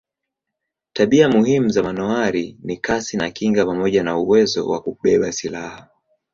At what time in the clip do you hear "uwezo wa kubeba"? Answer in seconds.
4.17-5.31